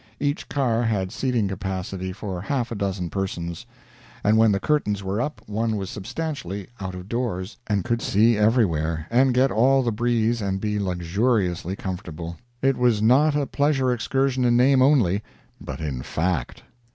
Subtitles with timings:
[0.19, 3.67] Each car had seating capacity for half a dozen persons;
[4.23, 8.35] and when the curtains were up one was substantially out of doors, and could see
[8.35, 12.37] everywhere, and get all the breeze, and be luxuriously comfortable.
[12.63, 15.21] It was not a pleasure excursion in name only,
[15.63, 16.63] but in fact.